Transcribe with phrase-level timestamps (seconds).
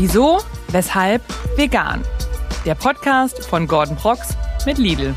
[0.00, 1.24] Wieso, weshalb,
[1.56, 2.04] vegan.
[2.64, 5.12] Der Podcast von Gordon Prox mit Lidl.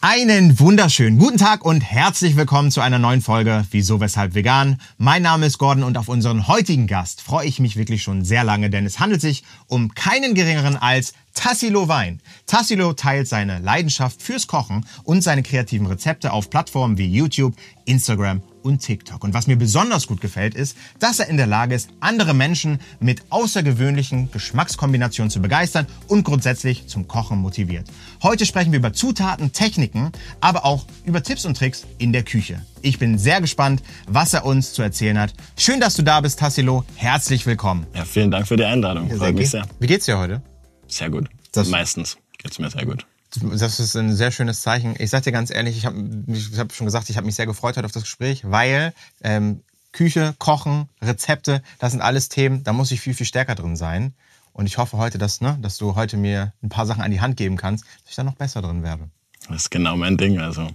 [0.00, 4.80] Einen wunderschönen guten Tag und herzlich willkommen zu einer neuen Folge Wieso, Weshalb Vegan.
[4.98, 8.42] Mein Name ist Gordon und auf unseren heutigen Gast freue ich mich wirklich schon sehr
[8.42, 12.20] lange, denn es handelt sich um keinen geringeren als Tassilo Wein.
[12.46, 18.40] Tassilo teilt seine Leidenschaft fürs Kochen und seine kreativen Rezepte auf Plattformen wie YouTube, Instagram
[18.62, 19.22] und TikTok.
[19.22, 22.78] Und was mir besonders gut gefällt, ist, dass er in der Lage ist, andere Menschen
[22.98, 27.88] mit außergewöhnlichen Geschmackskombinationen zu begeistern und grundsätzlich zum Kochen motiviert.
[28.22, 32.64] Heute sprechen wir über Zutaten, Techniken, aber auch über Tipps und Tricks in der Küche.
[32.80, 35.34] Ich bin sehr gespannt, was er uns zu erzählen hat.
[35.58, 36.84] Schön, dass du da bist, Tassilo.
[36.96, 37.86] Herzlich willkommen.
[37.94, 39.10] Ja, vielen Dank für die Einladung.
[39.10, 39.66] Freut mich sehr.
[39.78, 40.42] Wie geht's dir heute?
[40.94, 41.28] Sehr gut.
[41.52, 43.06] Das- Meistens geht's mir sehr gut.
[43.42, 44.94] Das ist ein sehr schönes Zeichen.
[44.98, 45.96] Ich sag dir ganz ehrlich, ich habe
[46.28, 49.62] ich hab schon gesagt, ich habe mich sehr gefreut heute auf das Gespräch, weil ähm,
[49.90, 54.14] Küche, Kochen, Rezepte, das sind alles Themen, da muss ich viel, viel stärker drin sein.
[54.52, 57.20] Und ich hoffe heute, dass, ne, dass du heute mir ein paar Sachen an die
[57.20, 59.08] Hand geben kannst, dass ich da noch besser drin werde.
[59.48, 60.38] Das ist genau mein Ding.
[60.38, 60.68] Also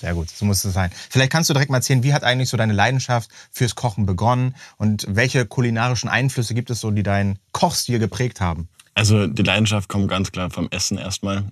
[0.00, 0.90] Sehr gut, so muss es sein.
[1.10, 4.56] Vielleicht kannst du direkt mal erzählen, wie hat eigentlich so deine Leidenschaft fürs Kochen begonnen
[4.78, 8.68] und welche kulinarischen Einflüsse gibt es so, die deinen Kochstil geprägt haben?
[8.94, 11.44] Also die Leidenschaft kommt ganz klar vom Essen erstmal.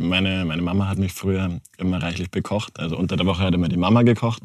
[0.00, 2.78] Meine, meine Mama hat mich früher immer reichlich bekocht.
[2.78, 4.42] Also unter der Woche hat immer die Mama gekocht,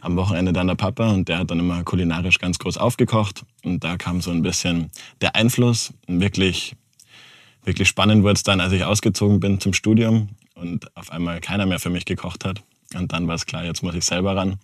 [0.00, 3.44] am Wochenende dann der Papa und der hat dann immer kulinarisch ganz groß aufgekocht.
[3.62, 5.92] Und da kam so ein bisschen der Einfluss.
[6.08, 6.74] Und Wirklich,
[7.64, 11.66] wirklich spannend wurde es dann, als ich ausgezogen bin zum Studium und auf einmal keiner
[11.66, 12.62] mehr für mich gekocht hat.
[12.94, 14.58] Und dann war es klar, jetzt muss ich selber ran.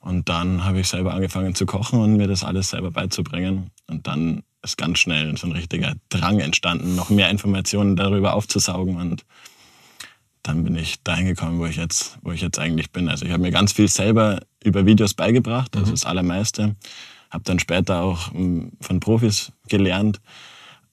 [0.00, 3.70] Und dann habe ich selber angefangen zu kochen und mir das alles selber beizubringen.
[3.88, 8.96] Und dann ist ganz schnell so ein richtiger Drang entstanden, noch mehr Informationen darüber aufzusaugen.
[8.96, 9.24] Und
[10.42, 13.08] dann bin ich dahin gekommen, wo ich jetzt, wo ich jetzt eigentlich bin.
[13.08, 16.76] Also ich habe mir ganz viel selber über Videos beigebracht, also das Allermeiste.
[17.30, 20.20] Habe dann später auch mm, von Profis gelernt.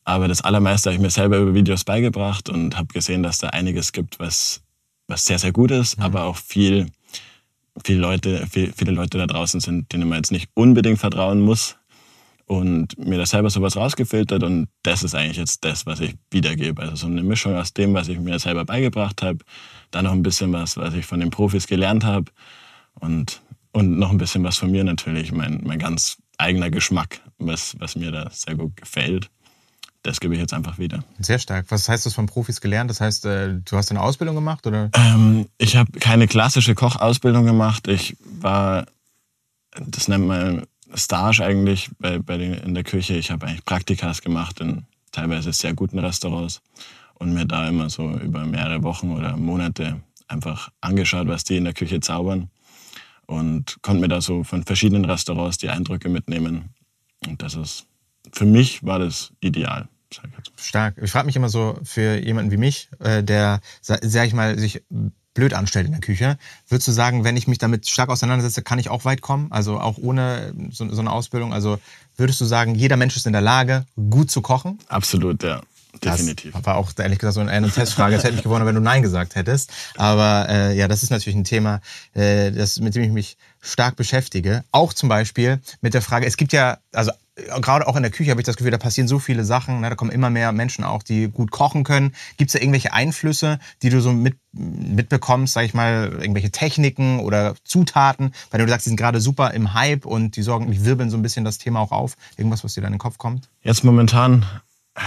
[0.03, 3.47] Aber das Allermeiste habe ich mir selber über Videos beigebracht und habe gesehen, dass da
[3.47, 4.61] einiges gibt, was,
[5.07, 6.91] was sehr, sehr gut ist, aber auch viel,
[7.84, 11.78] viele Leute, viel, viele Leute da draußen sind, denen man jetzt nicht unbedingt vertrauen muss.
[12.47, 16.79] Und mir da selber sowas rausgefiltert und das ist eigentlich jetzt das, was ich wiedergebe.
[16.79, 19.39] Also so eine Mischung aus dem, was ich mir selber beigebracht habe,
[19.89, 22.31] dann noch ein bisschen was, was ich von den Profis gelernt habe
[22.94, 23.41] und,
[23.72, 27.95] und noch ein bisschen was von mir natürlich, mein, mein ganz eigener Geschmack, was, was
[27.95, 29.31] mir da sehr gut gefällt.
[30.03, 31.03] Das gebe ich jetzt einfach wieder.
[31.17, 31.66] Sehr stark.
[31.69, 32.91] Was heißt das von Profis gelernt?
[32.91, 34.91] Das heißt, äh, du hast eine Ausbildung gemacht oder?
[34.94, 37.88] Ähm, ich habe keine klassische Kochausbildung gemacht.
[37.88, 38.85] Ich war,
[39.72, 43.16] das nennt man Stage eigentlich bei, bei den, in der Küche.
[43.16, 46.61] Ich habe eigentlich Praktikas gemacht in teilweise sehr guten Restaurants
[47.16, 51.63] und mir da immer so über mehrere Wochen oder Monate einfach angeschaut, was die in
[51.66, 52.50] der Küche zaubern
[53.28, 56.73] und konnte mir da so von verschiedenen Restaurants die Eindrücke mitnehmen.
[57.25, 57.85] Und das ist,
[58.31, 59.88] für mich war das ideal.
[60.57, 60.95] Stark.
[61.01, 64.57] Ich frage mich immer so für jemanden wie mich, äh, der, sa- sag ich mal,
[64.57, 64.81] sich
[65.35, 66.40] blöd anstellt in der Küche.
[66.68, 69.51] Würdest du sagen, wenn ich mich damit stark auseinandersetze, kann ich auch weit kommen?
[69.51, 71.53] Also auch ohne so, so eine Ausbildung?
[71.53, 71.78] Also
[72.18, 74.79] würdest du sagen, jeder Mensch ist in der Lage, gut zu kochen?
[74.88, 75.62] Absolut, ja.
[76.03, 76.53] Definitiv.
[76.53, 78.16] Das war auch ehrlich gesagt so eine Testfrage.
[78.16, 79.72] Das hätte mich gewundert, wenn du Nein gesagt hättest.
[79.96, 81.81] Aber äh, ja, das ist natürlich ein Thema,
[82.13, 84.63] äh, das, mit dem ich mich stark beschäftige.
[84.72, 88.31] Auch zum Beispiel mit der Frage, es gibt ja, also gerade auch in der Küche
[88.31, 89.81] habe ich das Gefühl, da passieren so viele Sachen.
[89.81, 89.90] Ne?
[89.90, 92.13] Da kommen immer mehr Menschen auch, die gut kochen können.
[92.38, 97.19] Gibt es da irgendwelche Einflüsse, die du so mit, mitbekommst, sag ich mal, irgendwelche Techniken
[97.19, 100.85] oder Zutaten, denen du sagst, die sind gerade super im Hype und die sorgen, die
[100.85, 102.16] wirbeln so ein bisschen das Thema auch auf?
[102.38, 103.50] Irgendwas, was dir da in den Kopf kommt?
[103.63, 104.46] Jetzt momentan,
[104.96, 105.02] äh,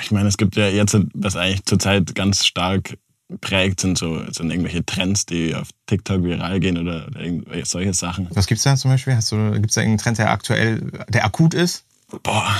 [0.00, 2.96] ich meine, es gibt ja jetzt, was eigentlich zurzeit ganz stark
[3.40, 7.94] prägt, sind so sind irgendwelche Trends, die auf TikTok viral gehen oder, oder irgendwelche solche
[7.94, 8.28] Sachen.
[8.30, 9.16] Was gibt's da zum Beispiel?
[9.16, 11.84] Hast du, gibt's da irgendeinen Trend, der aktuell, der akut ist?
[12.22, 12.56] Boah,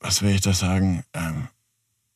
[0.00, 1.04] was will ich da sagen?
[1.14, 1.48] Ähm,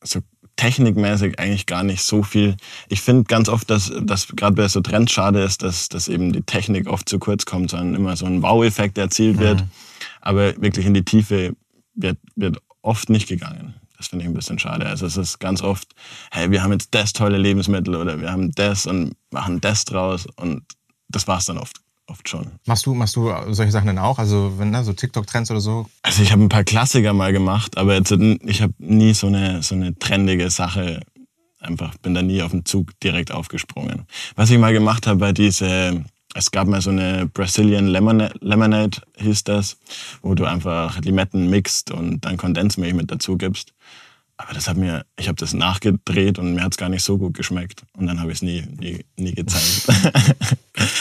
[0.02, 0.20] so
[0.56, 2.56] technikmäßig eigentlich gar nicht so viel.
[2.88, 6.32] Ich finde ganz oft, dass, dass gerade bei so Trends schade ist, dass, dass eben
[6.32, 9.64] die Technik oft zu kurz kommt, sondern immer so ein Wow-Effekt erzielt wird.
[10.20, 11.56] Aber wirklich in die Tiefe
[11.94, 13.75] wird, wird oft nicht gegangen.
[14.04, 14.84] Das finde ich ein bisschen schade.
[14.84, 15.94] Also es ist ganz oft,
[16.30, 20.26] hey, wir haben jetzt das tolle Lebensmittel oder wir haben das und machen das draus
[20.36, 20.62] und
[21.08, 22.50] das war's dann oft, oft schon.
[22.66, 24.18] Machst du, machst du solche Sachen dann auch?
[24.18, 25.86] Also wenn ne, so TikTok-Trends oder so?
[26.02, 29.62] Also ich habe ein paar Klassiker mal gemacht, aber jetzt, ich habe nie so eine,
[29.62, 31.00] so eine trendige Sache,
[31.60, 34.04] einfach bin da nie auf den Zug direkt aufgesprungen.
[34.36, 36.04] Was ich mal gemacht habe, war diese,
[36.34, 39.78] es gab mal so eine Brazilian Lemonade, Lemonade hieß das,
[40.20, 43.72] wo du einfach Limetten mixt und dann Kondensmilch mit dazu gibst.
[44.36, 47.34] Aber das hat mir, ich habe das nachgedreht und mir hat's gar nicht so gut
[47.34, 47.84] geschmeckt.
[47.96, 49.86] Und dann habe ich es nie, nie, nie gezeigt.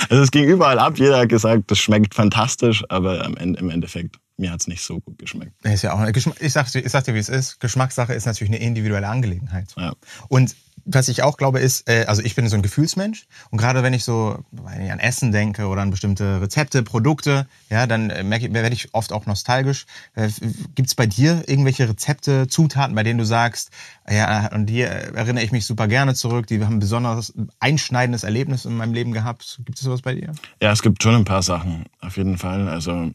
[0.09, 0.99] Also es ging überall ab.
[0.99, 5.17] Jeder hat gesagt, das schmeckt fantastisch, aber im Endeffekt mir hat es nicht so gut
[5.19, 5.53] geschmeckt.
[5.63, 7.59] Ist ja auch, ich sag, ich sag dir, wie es ist.
[7.59, 9.73] Geschmackssache ist natürlich eine individuelle Angelegenheit.
[9.77, 9.93] Ja.
[10.27, 13.83] Und was ich auch glaube ist, äh, also ich bin so ein Gefühlsmensch und gerade
[13.83, 18.09] wenn ich so wenn ich an Essen denke oder an bestimmte Rezepte, Produkte, ja, dann
[18.09, 19.85] äh, merke werde ich oft auch nostalgisch.
[20.15, 20.29] Äh,
[20.75, 23.71] Gibt es bei dir irgendwelche Rezepte, Zutaten, bei denen du sagst,
[24.09, 28.65] ja, an die erinnere ich mich super gerne zurück, die haben ein besonders einschneidendes Erlebnis
[28.65, 29.61] in meinem Leben gehabt.
[29.65, 30.33] Gibt es sowas bei dir?
[30.61, 32.67] Ja, es gibt schon ein paar Sachen, auf jeden Fall.
[32.67, 33.11] Also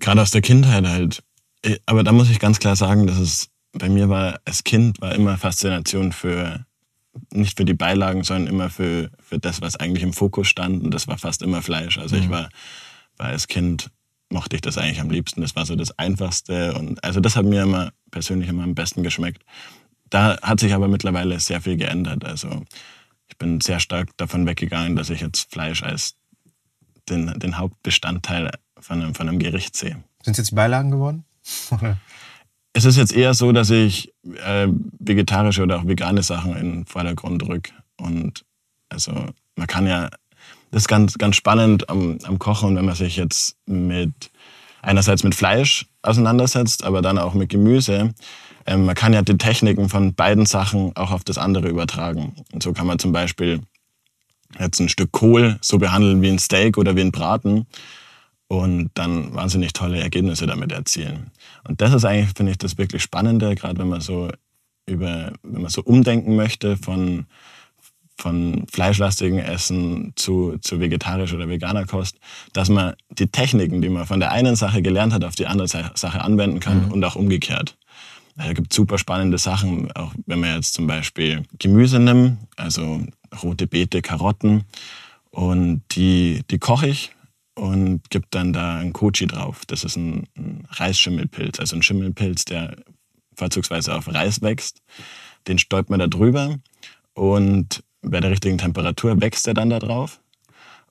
[0.00, 1.22] gerade aus der Kindheit halt.
[1.86, 5.14] Aber da muss ich ganz klar sagen, dass es bei mir war, als Kind war
[5.14, 6.64] immer Faszination für,
[7.32, 10.82] nicht für die Beilagen, sondern immer für, für das, was eigentlich im Fokus stand.
[10.82, 11.98] Und das war fast immer Fleisch.
[11.98, 12.22] Also mhm.
[12.22, 12.48] ich war,
[13.16, 13.90] war als Kind,
[14.30, 15.40] mochte ich das eigentlich am liebsten.
[15.40, 16.74] Das war so das Einfachste.
[16.74, 19.42] Und also das hat mir immer persönlich immer am besten geschmeckt.
[20.08, 22.24] Da hat sich aber mittlerweile sehr viel geändert.
[22.24, 22.64] Also
[23.28, 26.14] ich bin sehr stark davon weggegangen, dass ich jetzt Fleisch als
[27.08, 28.50] den, den Hauptbestandteil
[28.80, 30.02] von einem, von einem Gericht sehe.
[30.22, 31.24] Sind es jetzt die Beilagen geworden?
[32.72, 34.12] es ist jetzt eher so, dass ich
[34.44, 34.68] äh,
[34.98, 37.72] vegetarische oder auch vegane Sachen in den Vordergrund drücke.
[37.96, 38.44] Und
[38.88, 39.12] also
[39.56, 40.10] man kann ja,
[40.70, 44.30] das ist ganz, ganz spannend am, am Kochen, wenn man sich jetzt mit
[44.82, 48.14] einerseits mit Fleisch auseinandersetzt, aber dann auch mit Gemüse.
[48.66, 52.34] Ähm, man kann ja die Techniken von beiden Sachen auch auf das andere übertragen.
[52.52, 53.62] Und so kann man zum Beispiel
[54.58, 57.66] jetzt ein Stück Kohl so behandeln wie ein Steak oder wie ein Braten
[58.48, 61.30] und dann wahnsinnig tolle Ergebnisse damit erzielen.
[61.64, 64.30] Und das ist eigentlich, finde ich, das wirklich Spannende, gerade wenn man so
[64.86, 67.26] über, wenn man so umdenken möchte von,
[68.16, 72.18] von fleischlastigen Essen zu, zu vegetarisch oder veganer Kost,
[72.52, 75.66] dass man die Techniken, die man von der einen Sache gelernt hat, auf die andere
[75.66, 76.92] Sache anwenden kann mhm.
[76.92, 77.76] und auch umgekehrt.
[78.36, 83.02] Da gibt es super spannende Sachen, auch wenn man jetzt zum Beispiel Gemüse nimmt, also
[83.42, 84.64] rote Beete, Karotten,
[85.30, 87.15] und die, die koche ich
[87.56, 89.62] und gibt dann da ein Kochi drauf.
[89.66, 90.28] Das ist ein,
[90.68, 92.76] Reisschimmelpilz, also ein Schimmelpilz, der
[93.34, 94.82] vorzugsweise auf Reis wächst.
[95.48, 96.58] Den stäubt man da drüber
[97.14, 100.20] und bei der richtigen Temperatur wächst er dann da drauf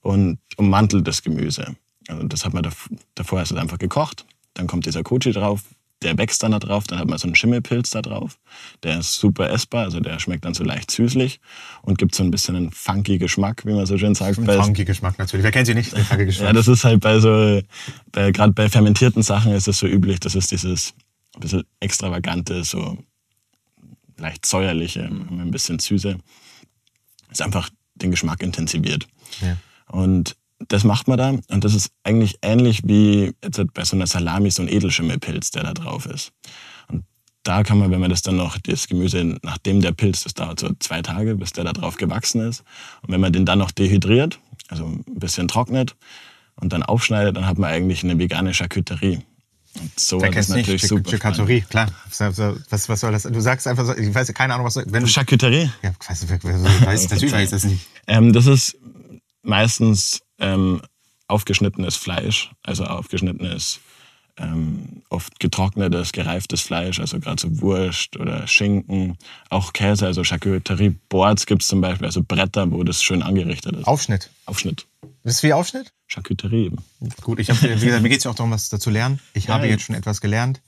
[0.01, 1.75] und ummantelt das Gemüse.
[2.07, 2.67] Also das hat man
[3.15, 5.63] davor ist es einfach gekocht, dann kommt dieser Kochi drauf,
[6.05, 8.37] der wächst dann da drauf, dann hat man so einen Schimmelpilz da drauf.
[8.83, 11.39] Der ist super essbar, also der schmeckt dann so leicht süßlich
[11.81, 14.37] und gibt so ein bisschen einen funky Geschmack, wie man so schön sagt.
[14.37, 15.43] Ein funky Geschmack natürlich.
[15.43, 15.91] Wer kennt sie nicht?
[15.91, 16.47] Den funky Geschmack.
[16.47, 17.59] ja, das ist halt bei so,
[18.11, 20.93] gerade bei fermentierten Sachen ist es so üblich, das ist dieses
[21.35, 22.97] ein bisschen extravagante, so
[24.17, 26.17] leicht säuerliche, ein bisschen süße.
[27.31, 29.07] Ist einfach den Geschmack intensiviert.
[29.41, 29.57] Ja.
[29.87, 34.07] Und das macht man da und das ist eigentlich ähnlich wie jetzt bei so einer
[34.07, 36.31] Salami so ein Edelschimmelpilz, der da drauf ist.
[36.87, 37.03] Und
[37.43, 40.59] da kann man, wenn man das dann noch, das Gemüse, nachdem der Pilz, das dauert
[40.59, 42.63] so zwei Tage, bis der da drauf gewachsen ist.
[43.01, 45.95] Und wenn man den dann noch dehydriert, also ein bisschen trocknet
[46.55, 49.19] und dann aufschneidet, dann hat man eigentlich eine vegane Charcuterie.
[49.79, 50.87] Und so Wer ist natürlich nicht?
[50.87, 51.17] super.
[51.17, 51.89] Charcuterie, klar.
[52.17, 53.23] Was, was soll das?
[53.23, 54.77] Du sagst einfach so, ich weiß keine Ahnung, was.
[54.77, 55.69] Wenn Charcuterie?
[55.83, 57.85] Ja, weiß, weiß, natürlich weiß ich das nicht.
[58.07, 58.77] Ähm, das ist
[59.43, 60.81] meistens ähm,
[61.27, 63.79] aufgeschnittenes Fleisch, also aufgeschnittenes,
[64.37, 69.17] ähm, oft getrocknetes, gereiftes Fleisch, also gerade so Wurst oder Schinken,
[69.49, 73.87] auch Käse, also Charcuterie-Boards gibt es zum Beispiel, also Bretter, wo das schön angerichtet ist.
[73.87, 74.29] Aufschnitt?
[74.45, 74.87] Aufschnitt.
[75.23, 75.93] Ist wie Aufschnitt?
[76.07, 76.77] Charcuterie eben.
[77.21, 79.19] Gut, ich hab, wie gesagt, mir geht es ja auch darum, was dazu lernen.
[79.33, 80.61] Ich ja, habe jetzt schon etwas gelernt.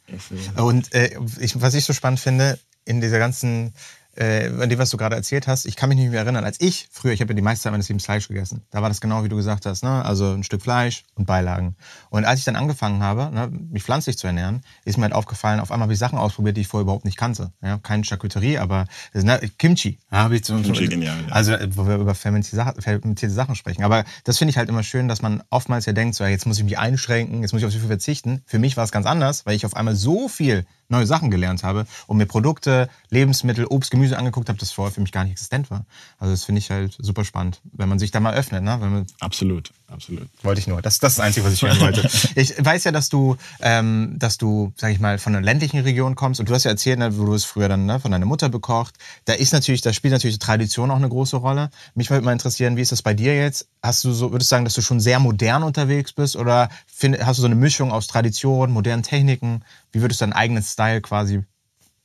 [0.55, 3.73] Und äh, ich, was ich so spannend finde, in dieser ganzen
[4.17, 6.59] äh, an dem, was du gerade erzählt hast, ich kann mich nicht mehr erinnern, als
[6.59, 8.63] ich früher, ich habe ja die meiste Zeit meines Lebens Fleisch gegessen.
[8.71, 10.03] Da war das genau wie du gesagt hast, ne?
[10.03, 11.75] also ein Stück Fleisch und Beilagen.
[12.09, 15.59] Und als ich dann angefangen habe, ne, mich pflanzlich zu ernähren, ist mir halt aufgefallen,
[15.59, 17.51] auf einmal habe ich Sachen ausprobiert, die ich vorher überhaupt nicht kannte.
[17.61, 17.77] Ja?
[17.77, 19.99] Keine Charcuterie, aber ne, Kimchi.
[20.11, 21.17] Ja, ich so, Kimchi, genial.
[21.27, 21.33] Ja.
[21.33, 23.83] Also wo wir über fermentierte Sachen, fermentierte Sachen sprechen.
[23.83, 26.45] Aber das finde ich halt immer schön, dass man oftmals ja denkt, so, ja, jetzt
[26.45, 28.41] muss ich mich einschränken, jetzt muss ich auf so viel verzichten.
[28.45, 31.63] Für mich war es ganz anders, weil ich auf einmal so viel neue Sachen gelernt
[31.63, 35.33] habe und mir Produkte, Lebensmittel, Obst, Gemüse angeguckt habe, das vorher für mich gar nicht
[35.33, 35.85] existent war.
[36.19, 38.63] Also das finde ich halt super spannend, wenn man sich da mal öffnet.
[38.63, 39.05] Ne?
[39.19, 40.27] Absolut, absolut.
[40.43, 40.81] Wollte ich nur.
[40.81, 42.09] Das, das ist das Einzige, was ich hören wollte.
[42.35, 46.15] ich weiß ja, dass du, ähm, dass du, sag ich mal, von einer ländlichen Region
[46.15, 48.25] kommst und du hast ja erzählt, ne, wo du es früher dann ne, von deiner
[48.25, 48.95] Mutter bekocht.
[49.25, 51.69] Da ist natürlich, da spielt natürlich die Tradition auch eine große Rolle.
[51.95, 53.67] Mich würde mal interessieren, wie ist das bei dir jetzt?
[53.81, 57.19] Hast du so, würdest du sagen, dass du schon sehr modern unterwegs bist oder find,
[57.25, 59.63] hast du so eine Mischung aus Tradition, modernen Techniken?
[59.91, 61.43] Wie würdest du deinen eigenen Style quasi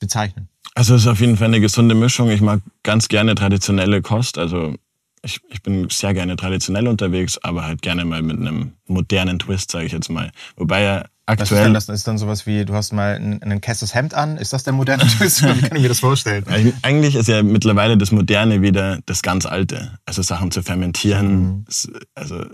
[0.02, 0.49] bezeichnen?
[0.75, 2.30] Also es ist auf jeden Fall eine gesunde Mischung.
[2.30, 4.37] Ich mag ganz gerne traditionelle Kost.
[4.38, 4.75] Also
[5.23, 9.71] ich, ich bin sehr gerne traditionell unterwegs, aber halt gerne mal mit einem modernen Twist,
[9.71, 10.30] sage ich jetzt mal.
[10.56, 11.64] Wobei ja Was ist aktuell...
[11.64, 11.88] denn das?
[11.88, 14.37] Ist dann sowas wie, du hast mal ein, ein Kessels Hemd an.
[14.38, 15.42] Ist das der moderne Twist?
[15.42, 16.44] Wie kann ich mir das vorstellen?
[16.47, 19.99] Eig- Eigentlich ist ja mittlerweile das Moderne wieder das ganz Alte.
[20.06, 21.64] Also Sachen zu fermentieren.
[21.68, 22.44] s- Also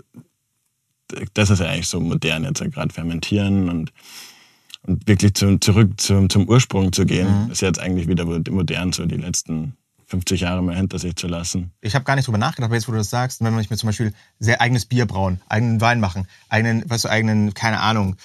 [1.33, 3.91] das ist ja eigentlich so modern jetzt, gerade fermentieren und
[5.05, 7.49] wirklich zum, zurück zum, zum Ursprung zu gehen.
[7.51, 9.73] Ist jetzt eigentlich wieder modern, so die letzten
[10.07, 11.71] 50 Jahre mal hinter sich zu lassen.
[11.81, 13.69] Ich habe gar nicht drüber nachgedacht, aber jetzt, wo du das sagst, wenn man sich
[13.69, 17.79] mir zum Beispiel sehr eigenes Bier brauen, eigenen Wein machen, eigenen, weißt du, eigenen, keine
[17.79, 18.15] Ahnung,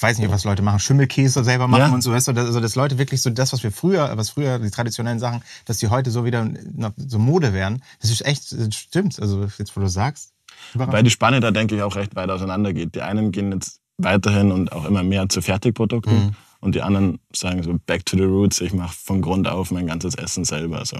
[0.00, 1.92] weiß nicht, was Leute machen, Schimmelkäse selber machen Ja.
[1.92, 4.30] und so, weißt du, dass- also dass Leute wirklich so das, was wir früher, was
[4.30, 6.48] früher, die traditionellen Sachen, dass die heute so wieder
[6.96, 10.30] so Mode werden, das ist echt, das stimmt, also jetzt, wo du sagst.
[10.72, 12.94] Weil die Spanne da, denke ich, auch recht weit auseinander geht.
[12.94, 17.62] Die einen gehen jetzt weiterhin und auch immer mehr zu Fertigprodukten und die anderen sagen
[17.62, 20.84] so back to the roots, ich mache von Grund auf mein ganzes Essen selber.
[20.84, 20.96] So.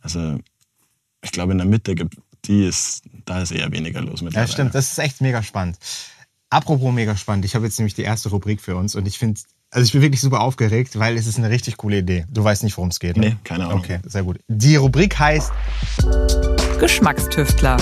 [0.00, 0.38] Also
[1.22, 4.52] ich glaube, in der Mitte gibt die ist, da ist eher weniger los Ja, mittlerweile.
[4.52, 5.76] stimmt, das ist echt mega spannend.
[6.50, 9.40] Apropos mega spannend, ich habe jetzt nämlich die erste Rubrik für uns und ich finde,
[9.70, 12.24] also ich bin wirklich super aufgeregt, weil es ist eine richtig coole Idee.
[12.30, 13.16] Du weißt nicht, worum es geht.
[13.16, 13.30] Ne?
[13.30, 13.80] Nee, keine Ahnung.
[13.80, 14.38] Okay, sehr gut.
[14.48, 15.52] Die Rubrik heißt
[16.78, 17.76] Geschmackstüftler.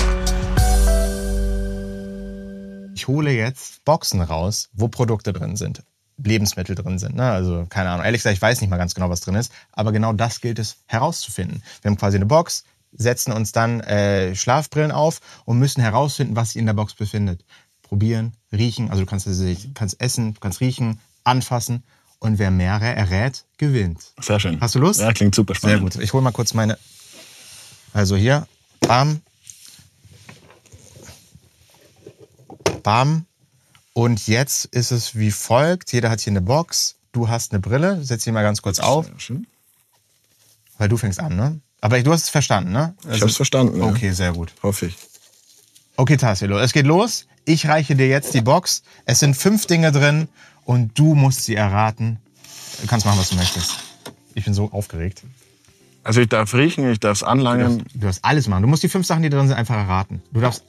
[2.96, 5.82] Ich hole jetzt Boxen raus, wo Produkte drin sind.
[6.16, 7.14] Lebensmittel drin sind.
[7.14, 7.30] Ne?
[7.30, 8.06] Also, keine Ahnung.
[8.06, 9.52] Ehrlich gesagt, ich weiß nicht mal ganz genau, was drin ist.
[9.70, 11.62] Aber genau das gilt es herauszufinden.
[11.82, 16.52] Wir haben quasi eine Box, setzen uns dann äh, Schlafbrillen auf und müssen herausfinden, was
[16.52, 17.44] sich in der Box befindet.
[17.82, 18.88] Probieren, riechen.
[18.88, 21.84] Also, du kannst, du kannst essen, du kannst riechen, anfassen.
[22.18, 24.14] Und wer mehrere errät, gewinnt.
[24.22, 24.58] Sehr schön.
[24.62, 25.00] Hast du Lust?
[25.00, 25.92] Ja, klingt super Sehr spannend.
[25.92, 26.02] gut.
[26.02, 26.78] Ich hole mal kurz meine.
[27.92, 28.48] Also hier.
[28.80, 29.20] Bam.
[32.86, 33.26] Bam.
[33.94, 35.92] Und jetzt ist es wie folgt.
[35.92, 36.94] Jeder hat hier eine Box.
[37.10, 38.04] Du hast eine Brille.
[38.04, 39.48] Setz sie mal ganz kurz auf, schön.
[40.78, 41.60] weil du fängst an, ne?
[41.80, 42.94] Aber du hast es verstanden, ne?
[43.10, 43.80] Ich habe es verstanden.
[43.80, 43.86] Ja.
[43.86, 44.52] Okay, sehr gut.
[44.62, 44.96] Hoffe ich.
[45.96, 47.26] Okay, Tassilo, es geht los.
[47.44, 48.84] Ich reiche dir jetzt die Box.
[49.04, 50.28] Es sind fünf Dinge drin
[50.64, 52.20] und du musst sie erraten.
[52.82, 53.78] Du kannst machen, was du möchtest.
[54.34, 55.24] Ich bin so aufgeregt.
[56.04, 57.82] Also ich darf riechen, ich darf es anlangen.
[57.94, 58.62] Du darfst alles machen.
[58.62, 60.22] Du musst die fünf Sachen, die drin sind, einfach erraten.
[60.32, 60.62] Du darfst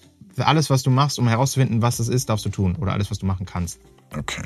[0.46, 2.76] alles, was du machst, um herauszufinden, was das ist, darfst du tun.
[2.76, 3.80] Oder alles, was du machen kannst.
[4.16, 4.44] Okay.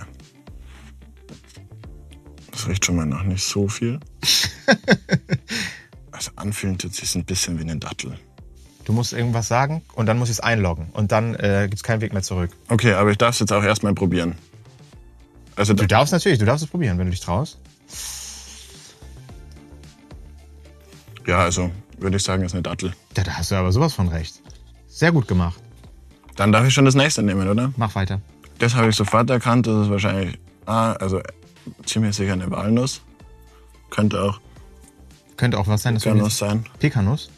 [2.51, 4.00] Das riecht schon mal nach nicht so viel.
[6.12, 8.17] also anfühlen tut sich ein bisschen wie eine Dattel.
[8.86, 10.89] Du musst irgendwas sagen und dann muss ich es einloggen.
[10.93, 12.51] Und dann äh, gibt es keinen Weg mehr zurück.
[12.67, 14.36] Okay, aber ich darf es jetzt auch erstmal probieren.
[15.55, 17.60] Also Du darfst natürlich, du darfst es probieren, wenn du dich traust.
[21.27, 22.93] ja, also würde ich sagen, ist eine Dattel.
[23.15, 24.41] Ja, da hast du aber sowas von recht.
[24.88, 25.62] Sehr gut gemacht.
[26.35, 27.73] Dann darf ich schon das nächste nehmen, oder?
[27.77, 28.21] Mach weiter.
[28.59, 29.67] Das habe ich sofort erkannt.
[29.67, 31.21] Das ist wahrscheinlich, ah, also
[31.85, 33.01] ziemlich sicher eine Walnuss.
[33.89, 34.39] Könnte auch
[35.41, 36.65] Könnte auch was sein, das Walnuss sein.
[36.77, 37.31] Pekanuss.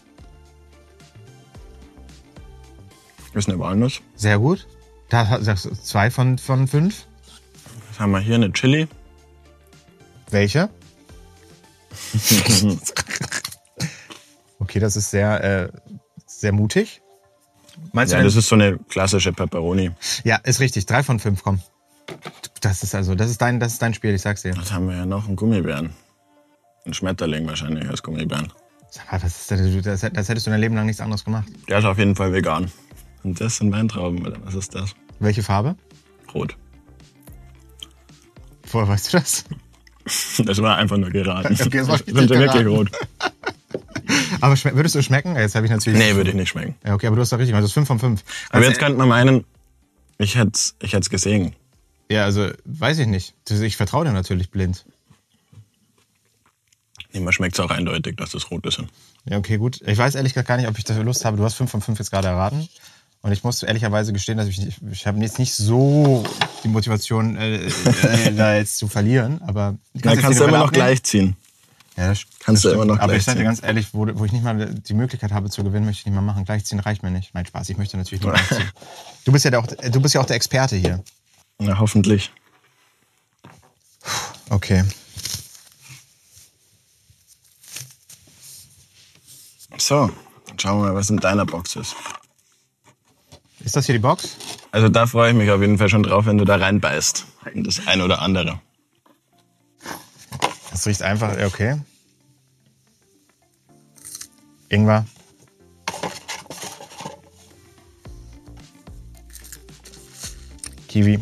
[3.34, 4.02] Ist eine Walnuss.
[4.16, 4.68] Sehr gut.
[5.08, 7.06] Da sagst du zwei von, von fünf.
[7.88, 8.36] Was haben wir hier?
[8.36, 8.90] Eine Chili.
[10.32, 10.70] Welche?
[14.60, 15.70] okay, das ist sehr, äh,
[16.26, 17.03] sehr mutig.
[17.92, 19.92] Meinst Ja, du, das ist so eine klassische Pepperoni.
[20.24, 20.86] Ja, ist richtig.
[20.86, 21.62] Drei von fünf, komm.
[22.62, 24.56] Das ist also, das ist dein, das ist dein Spiel, ich sag's dir.
[24.58, 25.28] Was haben wir ja noch?
[25.28, 25.92] Ein Gummibären.
[26.86, 28.52] Ein Schmetterling wahrscheinlich als Gummibären.
[28.90, 31.48] Sag mal, was ist denn, das, das hättest du dein Leben lang nichts anderes gemacht.
[31.68, 32.72] Der ist auf jeden Fall vegan.
[33.24, 34.94] Und das sind Weintrauben, oder was ist das?
[35.20, 35.76] Welche Farbe?
[36.34, 36.58] Rot.
[38.72, 39.46] Woher weißt du das?
[40.40, 41.56] Das war einfach nur geraten.
[41.66, 42.92] Okay, das war sind wirklich rot?
[44.42, 45.36] Aber würdest du schmecken?
[45.36, 46.00] Jetzt habe ich natürlich.
[46.00, 46.76] Nee, würde ich nicht schmecken.
[46.86, 47.64] Ja, okay, aber du hast doch richtig gemacht.
[47.64, 48.24] Das ist fünf von fünf.
[48.50, 49.46] Aber Also, jetzt könnte man meinen,
[50.18, 51.56] ich hätte es ich hätt's gesehen.
[52.12, 53.34] Ja, also, weiß ich nicht.
[53.50, 54.86] Ich vertraue dir natürlich blind.
[57.14, 58.80] Nee, man schmeckt es auch eindeutig, dass das rot ist.
[59.30, 59.80] Ja, okay, gut.
[59.86, 61.38] Ich weiß ehrlich gesagt gar nicht, ob ich dafür Lust habe.
[61.38, 62.68] Du hast fünf von fünf jetzt gerade erraten.
[63.22, 66.26] Und ich muss ehrlicherweise gestehen, dass ich, nicht- ich habe jetzt nicht so
[66.64, 69.42] die Motivation, äh, äh, da jetzt zu verlieren.
[69.44, 71.38] Aber Da jetzt kannst du immer noch gleich ziehen.
[71.96, 74.26] Ja, das, Kannst das du immer noch Aber ich sage dir ganz ehrlich, wo, wo
[74.26, 76.44] ich nicht mal die Möglichkeit habe zu gewinnen, möchte ich nicht mal machen.
[76.44, 77.34] Gleichziehen reicht mir nicht.
[77.34, 78.72] Mein Spaß, ich möchte natürlich nur gleichziehen.
[79.26, 81.04] Du bist ja der, auch, du bist ja auch der Experte hier.
[81.60, 82.32] Na, hoffentlich.
[84.50, 84.84] Okay.
[89.78, 90.12] So,
[90.48, 91.96] dann schauen wir mal, was in deiner Box ist.
[93.60, 94.38] Ist das hier die Box?
[94.72, 97.26] Also da freue ich mich auf jeden Fall schon drauf, wenn du da reinbeißt.
[97.54, 98.60] In das eine oder andere.
[100.74, 101.80] Das riecht einfach, ja, okay.
[104.68, 105.06] Ingwer.
[110.90, 111.20] Kiwi.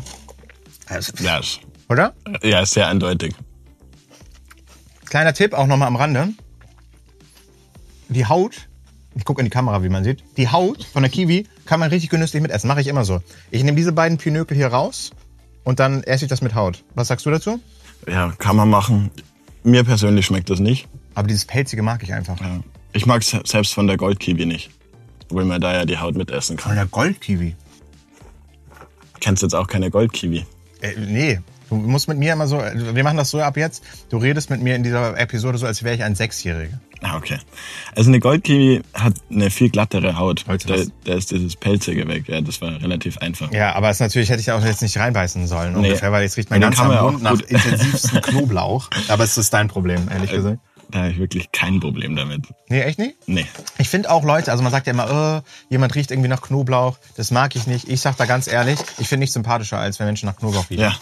[1.20, 1.40] Ja,
[1.88, 2.14] Oder?
[2.42, 3.34] ja, ist sehr eindeutig.
[5.04, 6.28] Kleiner Tipp auch nochmal am Rande.
[8.08, 8.68] Die Haut
[9.14, 11.90] ich gucke in die Kamera, wie man sieht, die Haut von der Kiwi kann man
[11.90, 12.68] richtig genüsslich mitessen.
[12.68, 13.20] Mache ich immer so.
[13.50, 15.10] Ich nehme diese beiden Pinökel hier raus
[15.64, 16.82] und dann esse ich das mit Haut.
[16.94, 17.60] Was sagst du dazu?
[18.06, 19.10] Ja, kann man machen.
[19.64, 20.88] Mir persönlich schmeckt das nicht.
[21.14, 22.40] Aber dieses Pelzige mag ich einfach.
[22.40, 22.60] Ja.
[22.92, 24.70] Ich mag es selbst von der Goldkiwi nicht.
[25.24, 26.76] Obwohl man da ja die Haut mitessen Von kann.
[26.76, 27.54] der Goldkiwi.
[29.20, 30.44] Kennst jetzt auch keine Goldkiwi.
[30.80, 31.40] Äh, nee.
[31.68, 34.60] Du musst mit mir immer so, wir machen das so ab jetzt, du redest mit
[34.60, 36.78] mir in dieser Episode so, als wäre ich ein Sechsjähriger.
[37.02, 37.38] Ah, okay.
[37.96, 40.44] Also eine Goldkiwi hat eine viel glattere Haut.
[40.46, 42.28] Heute Da, da ist dieses Pelzige weg.
[42.28, 43.52] Ja, das war relativ einfach.
[43.52, 45.88] Ja, aber es natürlich hätte ich auch jetzt nicht reinbeißen sollen, Nee.
[45.88, 48.88] ungefähr, weil jetzt riecht mein Ja, ganzer Mund nach intensivsten Knoblauch.
[49.08, 50.58] Aber es ist dein Problem, ehrlich Äh, gesagt.
[50.90, 52.44] Da habe ich wirklich kein Problem damit.
[52.68, 53.16] Nee, echt nicht?
[53.26, 53.46] Nee.
[53.78, 56.98] Ich finde auch Leute, also man sagt ja immer, äh, jemand riecht irgendwie nach Knoblauch.
[57.16, 57.88] Das mag ich nicht.
[57.88, 60.82] Ich sag da ganz ehrlich, ich finde nichts sympathischer, als wenn Menschen nach Knoblauch riechen.
[60.82, 60.94] Ja.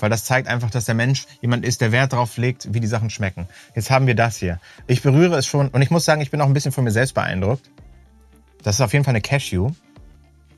[0.00, 2.86] Weil das zeigt einfach, dass der Mensch jemand ist, der Wert darauf legt, wie die
[2.86, 3.48] Sachen schmecken.
[3.74, 4.60] Jetzt haben wir das hier.
[4.86, 6.90] Ich berühre es schon und ich muss sagen, ich bin auch ein bisschen von mir
[6.90, 7.70] selbst beeindruckt.
[8.62, 9.70] Das ist auf jeden Fall eine Cashew.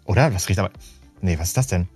[0.04, 0.32] Oder?
[0.32, 0.70] Was riecht aber.
[1.20, 1.88] Nee, was ist das denn?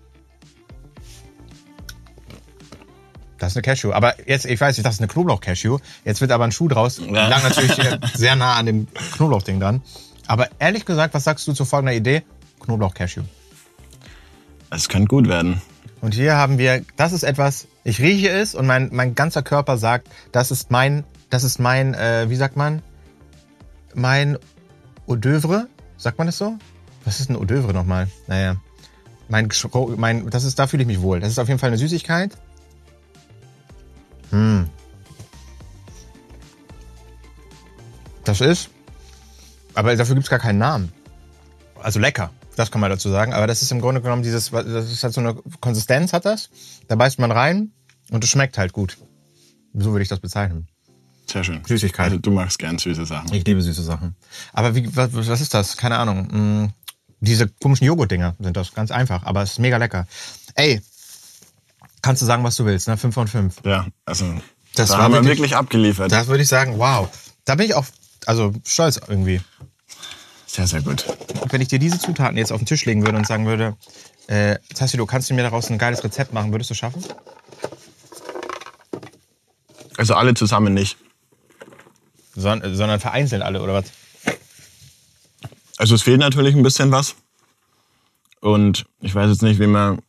[3.38, 3.92] Das ist eine Cashew.
[3.92, 5.78] Aber jetzt, ich weiß nicht, das ist eine Knoblauch-Cashew.
[6.04, 6.98] Jetzt wird aber ein Schuh draus.
[6.98, 7.26] Ja.
[7.28, 7.72] Lag natürlich
[8.14, 9.82] sehr nah an dem Knoblauchding dran.
[10.26, 12.22] Aber ehrlich gesagt, was sagst du zu folgender Idee?
[12.60, 13.22] Knoblauch-Cashew.
[14.70, 15.62] Es könnte gut werden.
[16.00, 19.76] Und hier haben wir, das ist etwas, ich rieche es und mein, mein ganzer Körper
[19.76, 22.82] sagt, das ist mein, das ist mein, äh, wie sagt man?
[23.94, 24.38] Mein
[25.06, 25.66] Eau d'oeuvre?
[25.96, 26.56] Sagt man das so?
[27.04, 28.08] Was ist ein Eau d'oeuvre nochmal?
[28.26, 28.56] Naja.
[29.28, 29.48] Mein,
[29.96, 31.20] mein, das ist, da fühle ich mich wohl.
[31.20, 32.36] Das ist auf jeden Fall eine Süßigkeit.
[34.30, 34.68] Hm.
[38.24, 38.70] Das ist,
[39.74, 40.92] aber dafür gibt es gar keinen Namen.
[41.82, 43.32] Also lecker, das kann man dazu sagen.
[43.32, 46.50] Aber das ist im Grunde genommen dieses, das ist halt so eine Konsistenz hat das.
[46.88, 47.72] Da beißt man rein
[48.10, 48.98] und es schmeckt halt gut.
[49.74, 50.68] So würde ich das bezeichnen.
[51.26, 51.62] Sehr schön.
[51.64, 52.06] Süßigkeit.
[52.06, 53.32] Also du magst gern süße Sachen.
[53.32, 54.16] Ich liebe süße Sachen.
[54.52, 55.76] Aber wie, was, was ist das?
[55.76, 56.28] Keine Ahnung.
[56.30, 56.72] Hm,
[57.20, 58.72] diese komischen Joghurt-Dinger sind das.
[58.74, 59.22] Ganz einfach.
[59.24, 60.08] Aber es ist mega lecker.
[60.56, 60.80] Ey,
[62.02, 62.96] kannst du sagen, was du willst, ne?
[62.96, 63.56] 5 von 5.
[63.64, 64.24] Ja, also
[64.74, 66.10] Das da war haben wir wirklich- wirklich abgeliefert.
[66.10, 67.08] Das würde ich sagen, wow.
[67.44, 67.86] Da bin ich auch,
[68.26, 69.40] also stolz irgendwie.
[70.52, 71.06] Sehr, sehr gut.
[71.50, 73.76] Wenn ich dir diese Zutaten jetzt auf den Tisch legen würde und sagen würde,
[74.26, 76.50] äh, Tassilo, kannst du mir daraus ein geiles Rezept machen?
[76.50, 77.04] Würdest du schaffen?
[79.96, 80.98] Also alle zusammen nicht.
[82.34, 83.84] Son sondern vereinzelt alle, oder was?
[85.76, 87.14] Also es fehlt natürlich ein bisschen was.
[88.40, 90.02] Und ich weiß jetzt nicht, wie man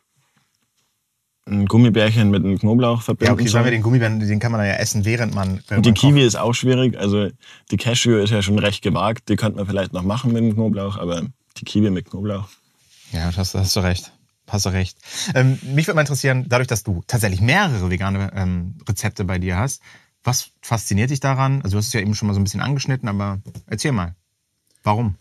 [1.52, 4.66] ein Gummibärchen mit einem Knoblauch Ja, verbinden okay, sagen wir den Gummibären, den kann man
[4.66, 5.62] ja essen, während man.
[5.68, 6.98] Während Die man Kiwi ist auch schwierig.
[6.98, 7.30] Also
[7.70, 9.30] die Cashew ist ja schon recht gewagt.
[9.30, 11.22] Die könnte man vielleicht noch machen mit dem Knoblauch, aber
[11.58, 12.44] die Kiwi mit Knoblauch.
[12.44, 12.58] kocht.
[13.12, 14.12] Ja, das hast du recht.
[14.48, 14.98] Hast du recht.
[15.34, 19.58] Ähm, mich würde mal interessieren, dadurch, dass du tatsächlich mehrere vegane ähm, Rezepte bei dir
[19.58, 19.82] hast,
[20.24, 21.62] was fasziniert dich daran?
[21.62, 24.16] Also, du hast es ja eben schon mal so ein bisschen angeschnitten, aber erzähl mal.
[24.84, 25.16] Warum?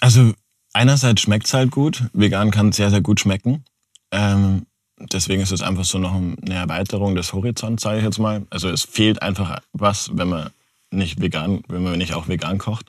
[0.00, 0.32] Also
[0.72, 2.04] einerseits schmeckt es halt gut.
[2.12, 3.64] Vegan kann sehr, sehr gut schmecken.
[4.10, 4.66] Ähm,
[5.12, 8.46] deswegen ist es einfach so noch eine Erweiterung des Horizonts, sage ich jetzt mal.
[8.50, 10.50] Also es fehlt einfach was, wenn man
[10.90, 12.86] nicht vegan, wenn man nicht auch vegan kocht.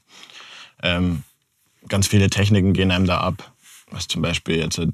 [0.81, 1.23] Ähm,
[1.87, 3.53] ganz viele Techniken gehen einem da ab,
[3.89, 4.87] was zum Beispiel jetzt äh,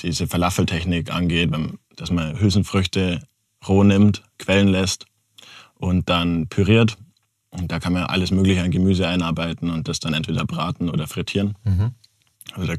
[0.00, 1.50] diese Falafeltechnik angeht,
[1.96, 3.20] dass man Hülsenfrüchte
[3.68, 5.06] roh nimmt, quellen lässt
[5.74, 6.96] und dann püriert.
[7.50, 11.06] Und da kann man alles Mögliche an Gemüse einarbeiten und das dann entweder braten oder
[11.06, 11.54] frittieren.
[12.54, 12.74] Also da,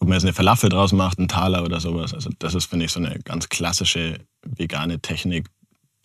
[0.00, 2.14] ob man jetzt eine Falafel draus macht, einen Taler oder sowas.
[2.14, 5.48] Also das ist, finde ich, so eine ganz klassische vegane Technik,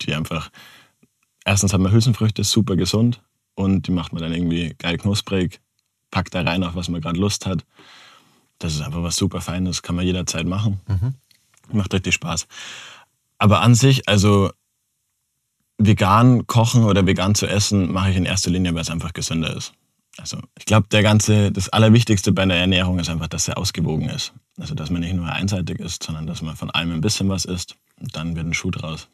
[0.02, 0.50] die einfach,
[1.44, 3.22] erstens hat man Hülsenfrüchte, super gesund
[3.54, 5.60] und die macht man dann irgendwie geil knusprig,
[6.10, 7.64] packt da rein, auf was man gerade Lust hat.
[8.58, 10.80] Das ist einfach was super Feines, kann man jederzeit machen.
[11.72, 12.46] Macht richtig Spaß.
[13.38, 14.50] Aber an sich, also
[15.78, 19.56] vegan kochen oder vegan zu essen, mache ich in erster Linie, weil es einfach gesünder
[19.56, 19.72] ist.
[20.18, 24.08] Also ich glaube, der ganze, das Allerwichtigste bei der Ernährung ist einfach, dass er ausgewogen
[24.08, 24.32] ist.
[24.58, 27.44] Also dass man nicht nur einseitig isst, sondern dass man von allem ein bisschen was
[27.44, 29.08] isst und dann wird ein Schuh draus.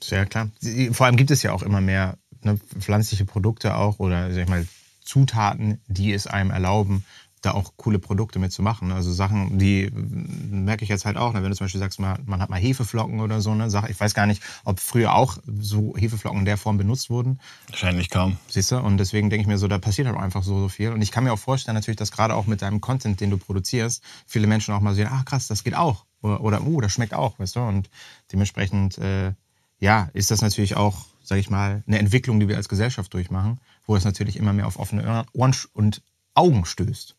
[0.00, 0.50] Sehr klar.
[0.92, 4.48] Vor allem gibt es ja auch immer mehr ne, pflanzliche Produkte auch oder sag ich
[4.48, 4.66] mal
[5.02, 7.04] Zutaten, die es einem erlauben,
[7.44, 8.92] da auch coole Produkte mitzumachen.
[8.92, 12.40] Also Sachen, die merke ich jetzt halt auch, ne, wenn du zum Beispiel sagst, man,
[12.40, 13.90] hat mal Hefeflocken oder so, ne, Sache.
[13.90, 17.40] Ich weiß gar nicht, ob früher auch so Hefeflocken in der Form benutzt wurden.
[17.68, 18.36] Wahrscheinlich kaum.
[18.48, 18.78] Siehst du?
[18.78, 20.90] Und deswegen denke ich mir so, da passiert halt auch einfach so, so viel.
[20.90, 23.38] Und ich kann mir auch vorstellen, natürlich, dass gerade auch mit deinem Content, den du
[23.38, 26.04] produzierst, viele Menschen auch mal sehen, ah krass, das geht auch.
[26.22, 27.60] Oder, oder uh, das schmeckt auch, weißt du?
[27.60, 27.90] Und
[28.32, 29.32] dementsprechend, äh,
[29.78, 33.60] ja, ist das natürlich auch, sage ich mal, eine Entwicklung, die wir als Gesellschaft durchmachen,
[33.86, 36.02] wo es natürlich immer mehr auf offene Ohren und
[36.34, 37.16] Augen stößt.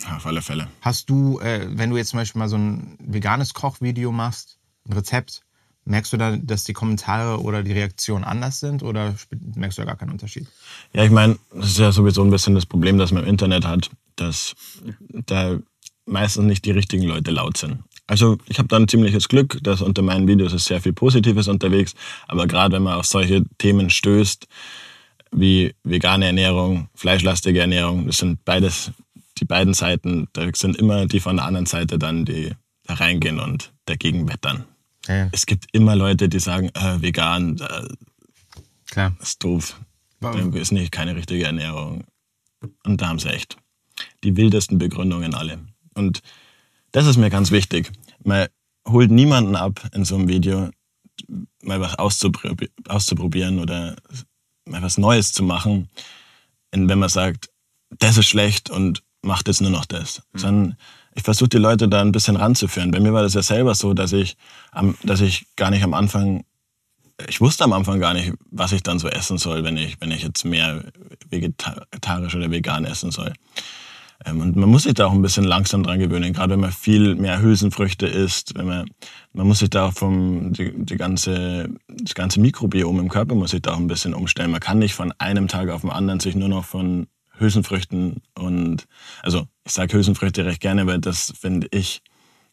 [0.00, 0.68] Ja, auf alle Fälle.
[0.80, 4.92] Hast du, äh, wenn du jetzt zum Beispiel mal so ein veganes Kochvideo machst, ein
[4.92, 5.44] Rezept,
[5.88, 9.14] Merkst du da, dass die Kommentare oder die Reaktionen anders sind oder
[9.54, 10.46] merkst du da gar keinen Unterschied?
[10.92, 13.64] Ja, ich meine, das ist ja sowieso ein bisschen das Problem, das man im Internet
[13.64, 14.54] hat, dass
[15.00, 15.58] da
[16.04, 17.78] meistens nicht die richtigen Leute laut sind.
[18.06, 21.48] Also ich habe da ein ziemliches Glück, dass unter meinen Videos ist sehr viel Positives
[21.48, 21.94] unterwegs,
[22.26, 24.46] aber gerade wenn man auf solche Themen stößt,
[25.32, 28.92] wie vegane Ernährung, fleischlastige Ernährung, das sind beides
[29.40, 32.52] die beiden Seiten, da sind immer die von der anderen Seite dann, die
[32.84, 34.64] da reingehen und dagegen wettern.
[35.06, 35.28] Ja.
[35.32, 37.88] Es gibt immer Leute, die sagen, äh, vegan, äh,
[38.90, 39.16] Klar.
[39.20, 39.80] ist doof.
[40.20, 40.54] Warum?
[40.54, 42.04] Ist nicht keine richtige Ernährung.
[42.84, 43.56] Und da haben sie echt.
[44.24, 45.60] Die wildesten Begründungen alle.
[45.94, 46.22] Und
[46.92, 47.92] das ist mir ganz wichtig.
[48.24, 48.48] Man
[48.86, 50.70] holt niemanden ab in so einem Video,
[51.62, 53.96] mal was auszuprobieren oder
[54.64, 55.88] mal was Neues zu machen,
[56.72, 57.50] wenn man sagt,
[57.90, 60.22] das ist schlecht und macht jetzt nur noch das.
[60.32, 60.38] Mhm.
[60.38, 60.76] Sondern
[61.14, 62.90] ich versuche die Leute da ein bisschen ranzuführen.
[62.90, 64.36] Bei mir war das ja selber so, dass ich,
[65.02, 66.44] dass ich gar nicht am Anfang,
[67.28, 70.12] ich wusste am Anfang gar nicht, was ich dann so essen soll, wenn ich, wenn
[70.12, 70.84] ich jetzt mehr
[71.28, 73.32] vegetarisch oder vegan essen soll.
[74.24, 76.72] Ähm, und man muss sich da auch ein bisschen langsam dran gewöhnen, gerade wenn man
[76.72, 78.56] viel mehr Hülsenfrüchte isst.
[78.56, 78.90] Wenn man,
[79.32, 83.50] man muss sich da auch vom, die, die ganze, das ganze Mikrobiom im Körper muss
[83.50, 84.50] sich da auch ein bisschen umstellen.
[84.50, 87.06] Man kann nicht von einem Tag auf den anderen sich nur noch von
[87.38, 88.86] Hülsenfrüchten und,
[89.22, 92.02] also ich sage Hülsenfrüchte recht gerne, weil das finde ich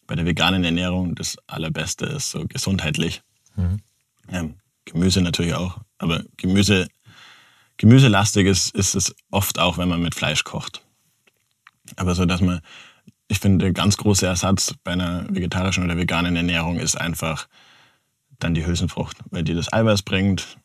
[0.07, 3.21] bei der veganen Ernährung das Allerbeste ist, so gesundheitlich.
[3.55, 3.79] Mhm.
[4.31, 4.45] Ja,
[4.85, 6.87] Gemüse natürlich auch, aber Gemüse,
[7.77, 10.83] gemüselastig ist, ist es oft auch, wenn man mit Fleisch kocht.
[11.95, 12.61] Aber so, dass man,
[13.27, 17.47] ich finde, der ganz große Ersatz bei einer vegetarischen oder veganen Ernährung ist einfach
[18.39, 20.57] dann die Hülsenfrucht, weil die das Eiweiß bringt.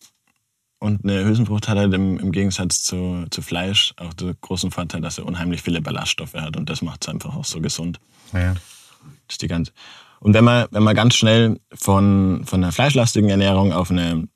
[0.81, 5.03] Und eine Hülsenfrucht hat halt im, im Gegensatz zu, zu Fleisch auch den großen Vorteil,
[5.03, 8.01] dass er unheimlich viele Ballaststoffe hat und das macht es einfach auch so gesund.
[8.33, 8.55] Ja.
[8.55, 8.63] Das
[9.35, 9.73] ist die ganze.
[10.21, 14.27] Und wenn man, wenn man ganz schnell von, von einer fleischlastigen Ernährung auf eine,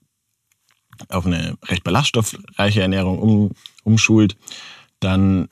[1.09, 3.50] auf eine recht ballaststoffreiche Ernährung um,
[3.83, 4.37] umschult,
[5.00, 5.48] dann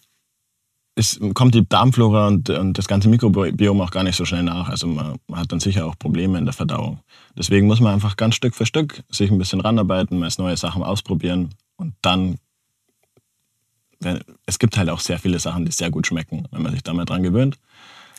[0.95, 4.69] ist, kommt die Darmflora und, und, das ganze Mikrobiom auch gar nicht so schnell nach.
[4.69, 7.01] Also man, man, hat dann sicher auch Probleme in der Verdauung.
[7.37, 10.83] Deswegen muss man einfach ganz Stück für Stück sich ein bisschen ranarbeiten, mal neue Sachen
[10.83, 12.39] ausprobieren und dann,
[14.47, 16.47] es gibt halt auch sehr viele Sachen, die sehr gut schmecken.
[16.51, 17.59] Wenn man sich da mal dran gewöhnt,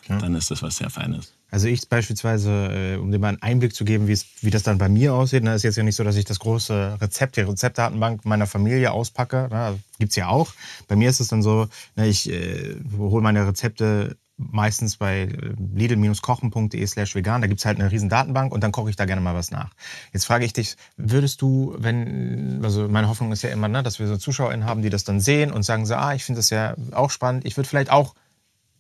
[0.08, 0.18] ja.
[0.18, 1.34] dann ist das was sehr Feines.
[1.54, 4.90] Also ich beispielsweise, äh, um dir mal einen Einblick zu geben, wie das dann bei
[4.90, 8.26] mir aussieht, ne, ist jetzt ja nicht so, dass ich das große Rezept, die Rezeptdatenbank
[8.26, 9.50] meiner Familie auspacke.
[9.52, 10.52] Ne, gibt's ja auch.
[10.88, 15.54] Bei mir ist es dann so, ne, ich äh, hole meine Rezepte meistens bei äh,
[15.76, 17.42] lidl-kochen.de slash vegan.
[17.42, 19.76] Da gibt's halt eine riesen Datenbank und dann koche ich da gerne mal was nach.
[20.12, 24.00] Jetzt frage ich dich, würdest du, wenn, also meine Hoffnung ist ja immer, ne, dass
[24.00, 26.50] wir so ZuschauerInnen haben, die das dann sehen und sagen so, ah, ich finde das
[26.50, 28.16] ja auch spannend, ich würde vielleicht auch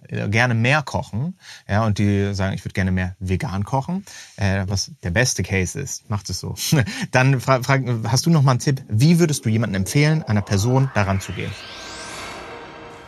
[0.07, 1.37] gerne mehr kochen,
[1.67, 4.05] ja, und die sagen, ich würde gerne mehr vegan kochen,
[4.37, 6.55] äh, was der beste Case ist, macht es so.
[7.11, 10.41] Dann frag, frag, hast du noch mal einen Tipp, wie würdest du jemandem empfehlen, einer
[10.41, 11.51] Person daran zu gehen?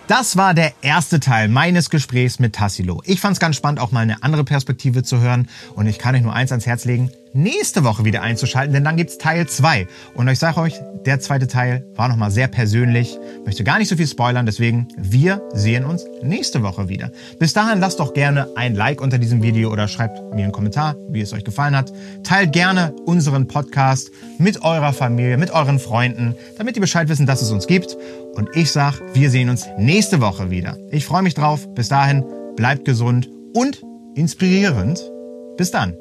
[0.08, 3.02] Das war der erste Teil meines Gesprächs mit Tassilo.
[3.06, 5.50] Ich fand es ganz spannend, auch mal eine andere Perspektive zu hören.
[5.74, 8.96] Und ich kann euch nur eins ans Herz legen, nächste Woche wieder einzuschalten, denn dann
[8.96, 9.88] gibt's Teil 2.
[10.16, 13.18] Und ich sage euch, der zweite Teil war nochmal sehr persönlich.
[13.46, 17.12] Möchte gar nicht so viel spoilern, deswegen wir sehen uns nächste Woche wieder.
[17.38, 20.96] Bis dahin lasst doch gerne ein Like unter diesem Video oder schreibt mir einen Kommentar,
[21.10, 21.92] wie es euch gefallen hat.
[22.24, 27.42] Teilt gerne unseren Podcast mit eurer Familie, mit euren Freunden, damit die Bescheid wissen, dass
[27.42, 27.98] es uns gibt.
[28.36, 30.78] Und ich sag, wir sehen uns nächste Woche wieder.
[30.90, 31.68] Ich freue mich drauf.
[31.76, 32.24] Bis dahin,
[32.56, 33.84] bleibt gesund und
[34.16, 35.00] inspirierend.
[35.58, 35.96] Bis dann.